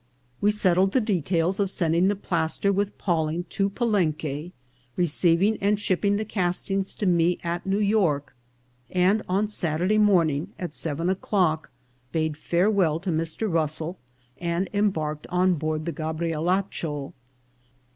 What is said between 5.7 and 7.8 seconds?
shipping the castings to me at New